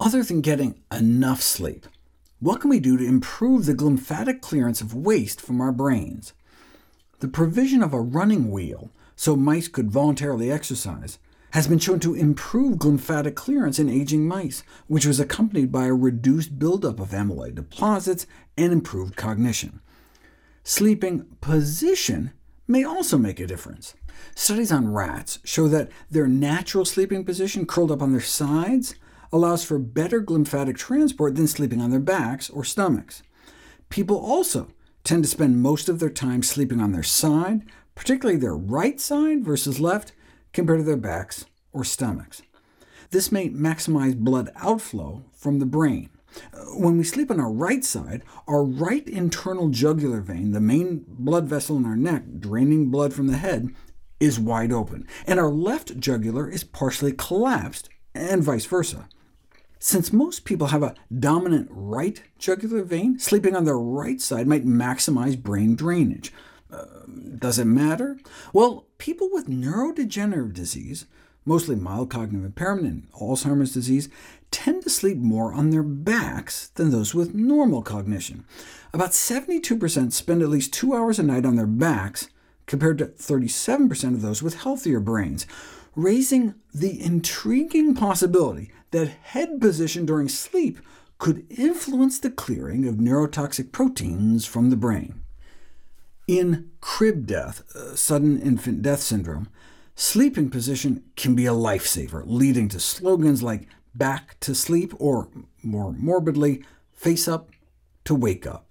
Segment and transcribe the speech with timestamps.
[0.00, 1.86] Other than getting enough sleep,
[2.38, 6.34] what can we do to improve the glymphatic clearance of waste from our brains?
[7.18, 11.18] The provision of a running wheel, so mice could voluntarily exercise,
[11.50, 15.94] has been shown to improve glymphatic clearance in aging mice, which was accompanied by a
[15.94, 18.24] reduced buildup of amyloid deposits
[18.56, 19.80] and improved cognition.
[20.62, 22.30] Sleeping position
[22.68, 23.94] may also make a difference.
[24.34, 28.94] Studies on rats show that their natural sleeping position, curled up on their sides,
[29.32, 33.22] allows for better glymphatic transport than sleeping on their backs or stomachs.
[33.88, 34.68] People also
[35.04, 37.62] tend to spend most of their time sleeping on their side,
[37.94, 40.12] particularly their right side versus left,
[40.52, 42.42] compared to their backs or stomachs.
[43.10, 46.10] This may maximize blood outflow from the brain.
[46.74, 51.46] When we sleep on our right side, our right internal jugular vein, the main blood
[51.46, 53.74] vessel in our neck draining blood from the head,
[54.20, 59.08] is wide open, and our left jugular is partially collapsed, and vice versa.
[59.78, 64.66] Since most people have a dominant right jugular vein, sleeping on their right side might
[64.66, 66.32] maximize brain drainage.
[66.70, 66.84] Uh,
[67.38, 68.18] does it matter?
[68.52, 71.06] Well, people with neurodegenerative disease,
[71.44, 74.08] mostly mild cognitive impairment and Alzheimer's disease,
[74.50, 78.44] tend to sleep more on their backs than those with normal cognition.
[78.92, 82.28] About 72% spend at least two hours a night on their backs,
[82.68, 85.46] compared to 37% of those with healthier brains,
[85.96, 90.78] raising the intriguing possibility that head position during sleep
[91.18, 95.20] could influence the clearing of neurotoxic proteins from the brain.
[96.28, 99.48] In crib death, uh, sudden infant death syndrome,
[99.96, 105.28] sleeping position can be a lifesaver, leading to slogans like back to sleep, or
[105.62, 107.50] more morbidly, face up
[108.04, 108.67] to wake up.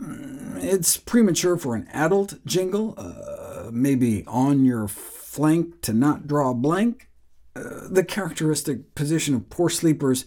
[0.00, 6.54] Mm, it's premature for an adult jingle, uh, maybe on your flank to not draw
[6.54, 7.08] blank.
[7.54, 10.24] Uh, the characteristic position of poor sleepers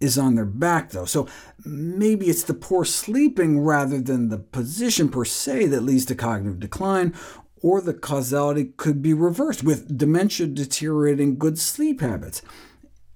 [0.00, 1.26] is on their back, though, so
[1.64, 6.60] maybe it's the poor sleeping rather than the position per se that leads to cognitive
[6.60, 7.12] decline,
[7.60, 12.42] or the causality could be reversed, with dementia deteriorating good sleep habits.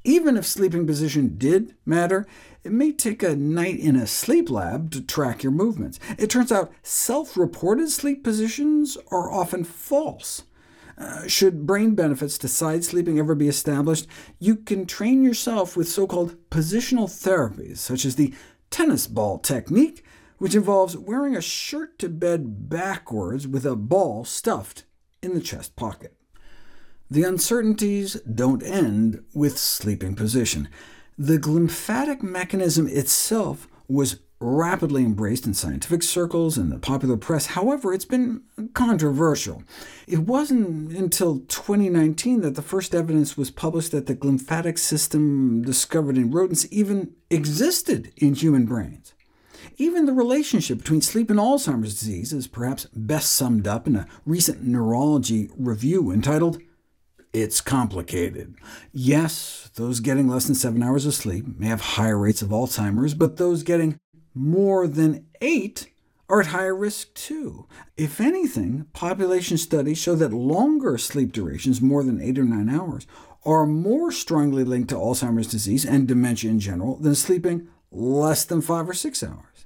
[0.04, 2.26] Even if sleeping position did matter,
[2.64, 6.00] it may take a night in a sleep lab to track your movements.
[6.18, 10.42] It turns out self-reported sleep positions are often false.
[10.98, 14.06] Uh, should brain benefits to side sleeping ever be established,
[14.38, 18.34] you can train yourself with so-called positional therapies, such as the
[18.70, 20.04] tennis ball technique,
[20.38, 24.84] which involves wearing a shirt to bed backwards with a ball stuffed
[25.22, 26.16] in the chest pocket.
[27.12, 30.70] The uncertainties don't end with sleeping position.
[31.18, 37.48] The glymphatic mechanism itself was rapidly embraced in scientific circles and the popular press.
[37.48, 38.40] However, it's been
[38.72, 39.62] controversial.
[40.06, 46.16] It wasn't until 2019 that the first evidence was published that the glymphatic system discovered
[46.16, 49.12] in rodents even existed in human brains.
[49.76, 54.06] Even the relationship between sleep and Alzheimer's disease is perhaps best summed up in a
[54.24, 56.58] recent neurology review entitled
[57.32, 58.54] it's complicated.
[58.92, 63.14] Yes, those getting less than seven hours of sleep may have higher rates of Alzheimer's,
[63.14, 63.98] but those getting
[64.34, 65.90] more than eight
[66.28, 67.66] are at higher risk too.
[67.96, 73.06] If anything, population studies show that longer sleep durations, more than eight or nine hours,
[73.44, 78.62] are more strongly linked to Alzheimer's disease and dementia in general than sleeping less than
[78.62, 79.64] five or six hours.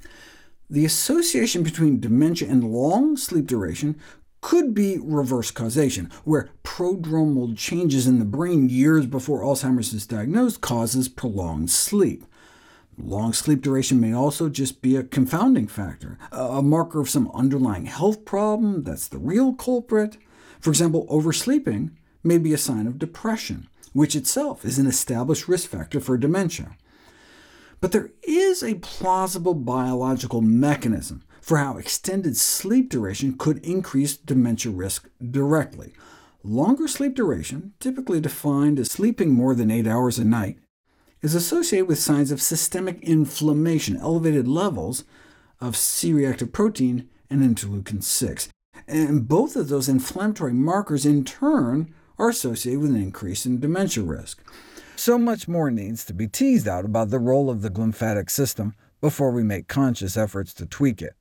[0.69, 4.00] The association between dementia and long sleep duration
[4.47, 10.61] could be reverse causation, where prodromal changes in the brain years before Alzheimer's is diagnosed
[10.61, 12.25] causes prolonged sleep.
[12.97, 17.87] Long sleep duration may also just be a confounding factor, a marker of some underlying
[17.87, 20.17] health problem that's the real culprit.
[20.61, 25.69] For example, oversleeping may be a sign of depression, which itself is an established risk
[25.69, 26.77] factor for dementia.
[27.81, 34.72] But there is a plausible biological mechanism for how extended sleep duration could increase dementia
[34.72, 35.92] risk directly.
[36.42, 40.59] Longer sleep duration, typically defined as sleeping more than 8 hours a night,
[41.22, 45.04] is associated with signs of systemic inflammation, elevated levels
[45.60, 48.48] of C-reactive protein and interleukin-6.
[48.86, 54.04] And both of those inflammatory markers in turn are associated with an increase in dementia
[54.04, 54.42] risk.
[54.98, 58.75] So much more needs to be teased out about the role of the glymphatic system
[59.03, 61.13] before we make conscious efforts to tweak it.